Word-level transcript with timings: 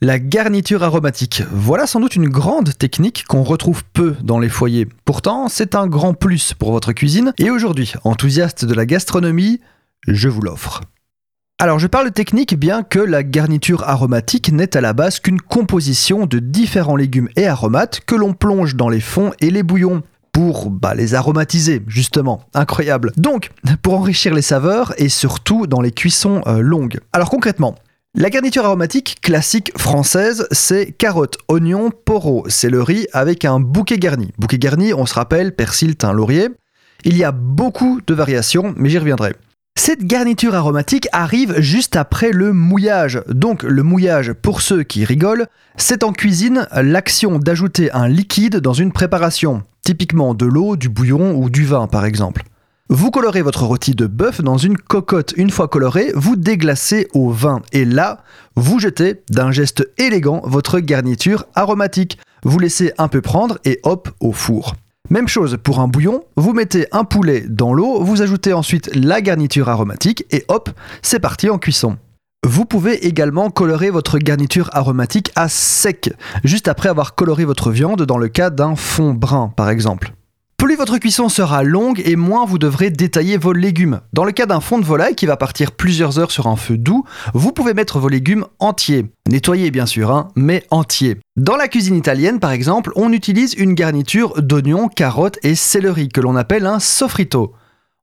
La 0.00 0.20
garniture 0.20 0.84
aromatique. 0.84 1.42
Voilà 1.50 1.88
sans 1.88 1.98
doute 1.98 2.14
une 2.14 2.28
grande 2.28 2.78
technique 2.78 3.24
qu'on 3.26 3.42
retrouve 3.42 3.82
peu 3.82 4.14
dans 4.22 4.38
les 4.38 4.48
foyers. 4.48 4.86
Pourtant, 5.04 5.48
c'est 5.48 5.74
un 5.74 5.88
grand 5.88 6.14
plus 6.14 6.54
pour 6.54 6.70
votre 6.70 6.92
cuisine 6.92 7.32
et 7.36 7.50
aujourd'hui, 7.50 7.94
enthousiaste 8.04 8.64
de 8.64 8.74
la 8.74 8.86
gastronomie, 8.86 9.58
je 10.06 10.28
vous 10.28 10.40
l'offre. 10.40 10.82
Alors 11.58 11.80
je 11.80 11.88
parle 11.88 12.12
technique 12.12 12.56
bien 12.56 12.84
que 12.84 13.00
la 13.00 13.24
garniture 13.24 13.82
aromatique 13.88 14.52
n'est 14.52 14.76
à 14.76 14.80
la 14.80 14.92
base 14.92 15.18
qu'une 15.18 15.40
composition 15.40 16.26
de 16.26 16.38
différents 16.38 16.94
légumes 16.94 17.28
et 17.34 17.48
aromates 17.48 17.98
que 18.06 18.14
l'on 18.14 18.34
plonge 18.34 18.76
dans 18.76 18.88
les 18.88 19.00
fonds 19.00 19.32
et 19.40 19.50
les 19.50 19.64
bouillons 19.64 20.04
pour 20.30 20.70
bah, 20.70 20.94
les 20.94 21.16
aromatiser, 21.16 21.82
justement. 21.88 22.44
Incroyable. 22.54 23.10
Donc, 23.16 23.50
pour 23.82 23.94
enrichir 23.94 24.32
les 24.32 24.42
saveurs 24.42 24.94
et 24.98 25.08
surtout 25.08 25.66
dans 25.66 25.80
les 25.80 25.90
cuissons 25.90 26.42
euh, 26.46 26.60
longues. 26.60 27.00
Alors 27.12 27.30
concrètement, 27.30 27.74
la 28.18 28.30
garniture 28.30 28.64
aromatique 28.64 29.18
classique 29.22 29.70
française, 29.78 30.48
c'est 30.50 30.90
carottes, 30.90 31.38
oignons, 31.46 31.92
poros, 32.04 32.44
céleri 32.48 33.06
avec 33.12 33.44
un 33.44 33.60
bouquet 33.60 33.96
garni. 33.96 34.32
Bouquet 34.38 34.58
garni, 34.58 34.92
on 34.92 35.06
se 35.06 35.14
rappelle, 35.14 35.54
persil, 35.54 35.94
thym, 35.94 36.12
laurier. 36.14 36.48
Il 37.04 37.16
y 37.16 37.22
a 37.22 37.30
beaucoup 37.30 38.00
de 38.04 38.14
variations, 38.14 38.74
mais 38.76 38.88
j'y 38.88 38.98
reviendrai. 38.98 39.36
Cette 39.78 40.02
garniture 40.02 40.56
aromatique 40.56 41.06
arrive 41.12 41.60
juste 41.60 41.94
après 41.94 42.32
le 42.32 42.52
mouillage. 42.52 43.22
Donc 43.28 43.62
le 43.62 43.84
mouillage, 43.84 44.32
pour 44.32 44.62
ceux 44.62 44.82
qui 44.82 45.04
rigolent, 45.04 45.46
c'est 45.76 46.02
en 46.02 46.12
cuisine 46.12 46.66
l'action 46.72 47.38
d'ajouter 47.38 47.92
un 47.92 48.08
liquide 48.08 48.56
dans 48.56 48.72
une 48.72 48.90
préparation, 48.90 49.62
typiquement 49.84 50.34
de 50.34 50.44
l'eau, 50.44 50.74
du 50.74 50.88
bouillon 50.88 51.36
ou 51.36 51.50
du 51.50 51.64
vin 51.64 51.86
par 51.86 52.04
exemple. 52.04 52.42
Vous 52.90 53.10
colorez 53.10 53.42
votre 53.42 53.64
rôti 53.64 53.94
de 53.94 54.06
bœuf 54.06 54.40
dans 54.40 54.56
une 54.56 54.78
cocotte. 54.78 55.34
Une 55.36 55.50
fois 55.50 55.68
coloré, 55.68 56.10
vous 56.14 56.36
déglacez 56.36 57.06
au 57.12 57.28
vin. 57.28 57.60
Et 57.72 57.84
là, 57.84 58.22
vous 58.56 58.78
jetez 58.78 59.20
d'un 59.28 59.52
geste 59.52 59.86
élégant 59.98 60.40
votre 60.44 60.80
garniture 60.80 61.44
aromatique. 61.54 62.16
Vous 62.44 62.58
laissez 62.58 62.94
un 62.96 63.08
peu 63.08 63.20
prendre 63.20 63.58
et 63.66 63.78
hop 63.82 64.08
au 64.20 64.32
four. 64.32 64.74
Même 65.10 65.28
chose 65.28 65.58
pour 65.62 65.80
un 65.80 65.88
bouillon, 65.88 66.24
vous 66.38 66.54
mettez 66.54 66.86
un 66.90 67.04
poulet 67.04 67.44
dans 67.46 67.74
l'eau, 67.74 68.02
vous 68.02 68.22
ajoutez 68.22 68.54
ensuite 68.54 68.90
la 68.94 69.20
garniture 69.20 69.68
aromatique 69.68 70.24
et 70.30 70.46
hop, 70.48 70.70
c'est 71.02 71.20
parti 71.20 71.50
en 71.50 71.58
cuisson. 71.58 71.98
Vous 72.46 72.64
pouvez 72.64 73.06
également 73.06 73.50
colorer 73.50 73.90
votre 73.90 74.16
garniture 74.16 74.70
aromatique 74.72 75.30
à 75.36 75.50
sec, 75.50 76.14
juste 76.42 76.68
après 76.68 76.88
avoir 76.88 77.14
coloré 77.14 77.44
votre 77.44 77.70
viande 77.70 78.04
dans 78.04 78.18
le 78.18 78.28
cas 78.28 78.48
d'un 78.48 78.76
fond 78.76 79.12
brun 79.12 79.52
par 79.56 79.68
exemple. 79.68 80.14
Plus 80.58 80.74
votre 80.74 80.98
cuisson 80.98 81.28
sera 81.28 81.62
longue 81.62 82.02
et 82.04 82.16
moins 82.16 82.44
vous 82.44 82.58
devrez 82.58 82.90
détailler 82.90 83.38
vos 83.38 83.52
légumes. 83.52 84.00
Dans 84.12 84.24
le 84.24 84.32
cas 84.32 84.44
d'un 84.44 84.60
fond 84.60 84.78
de 84.78 84.84
volaille 84.84 85.14
qui 85.14 85.24
va 85.24 85.36
partir 85.36 85.72
plusieurs 85.72 86.18
heures 86.18 86.32
sur 86.32 86.46
un 86.48 86.56
feu 86.56 86.76
doux, 86.76 87.04
vous 87.32 87.52
pouvez 87.52 87.74
mettre 87.74 88.00
vos 88.00 88.08
légumes 88.08 88.44
entiers. 88.58 89.06
Nettoyés 89.28 89.70
bien 89.70 89.86
sûr, 89.86 90.10
hein, 90.10 90.28
mais 90.34 90.66
entiers. 90.70 91.16
Dans 91.36 91.56
la 91.56 91.68
cuisine 91.68 91.94
italienne 91.94 92.40
par 92.40 92.50
exemple, 92.50 92.92
on 92.96 93.12
utilise 93.12 93.54
une 93.54 93.72
garniture 93.72 94.42
d'oignons, 94.42 94.88
carottes 94.88 95.38
et 95.42 95.54
céleri 95.54 96.08
que 96.08 96.20
l'on 96.20 96.36
appelle 96.36 96.66
un 96.66 96.80
sofrito. 96.80 97.54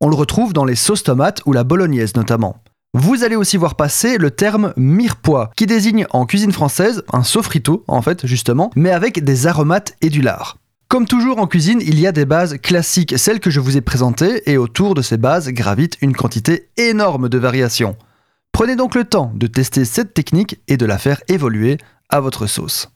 On 0.00 0.08
le 0.08 0.14
retrouve 0.14 0.52
dans 0.52 0.64
les 0.64 0.76
sauces 0.76 1.02
tomates 1.02 1.42
ou 1.46 1.52
la 1.52 1.64
bolognaise 1.64 2.14
notamment. 2.14 2.62
Vous 2.94 3.24
allez 3.24 3.36
aussi 3.36 3.56
voir 3.56 3.74
passer 3.74 4.16
le 4.16 4.30
terme 4.30 4.72
mirepoix, 4.76 5.50
qui 5.56 5.66
désigne 5.66 6.06
en 6.12 6.24
cuisine 6.24 6.52
française 6.52 7.02
un 7.12 7.24
sofrito, 7.24 7.84
en 7.88 8.00
fait, 8.00 8.24
justement, 8.24 8.70
mais 8.76 8.92
avec 8.92 9.24
des 9.24 9.48
aromates 9.48 9.96
et 10.00 10.08
du 10.08 10.22
lard. 10.22 10.58
Comme 10.94 11.08
toujours 11.08 11.40
en 11.40 11.48
cuisine, 11.48 11.80
il 11.84 11.98
y 11.98 12.06
a 12.06 12.12
des 12.12 12.24
bases 12.24 12.56
classiques, 12.62 13.18
celles 13.18 13.40
que 13.40 13.50
je 13.50 13.58
vous 13.58 13.76
ai 13.76 13.80
présentées, 13.80 14.48
et 14.48 14.56
autour 14.56 14.94
de 14.94 15.02
ces 15.02 15.16
bases 15.16 15.48
gravite 15.48 15.98
une 16.02 16.14
quantité 16.14 16.68
énorme 16.76 17.28
de 17.28 17.36
variations. 17.36 17.96
Prenez 18.52 18.76
donc 18.76 18.94
le 18.94 19.02
temps 19.02 19.32
de 19.34 19.48
tester 19.48 19.84
cette 19.84 20.14
technique 20.14 20.60
et 20.68 20.76
de 20.76 20.86
la 20.86 20.98
faire 20.98 21.20
évoluer 21.26 21.78
à 22.10 22.20
votre 22.20 22.46
sauce. 22.46 22.92